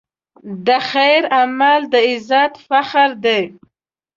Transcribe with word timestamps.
د 0.65 0.67
خیر 0.89 1.21
عمل 1.39 1.81
د 1.93 1.95
عزت 2.09 2.53
فخر 2.67 3.09
دی. 3.25 3.41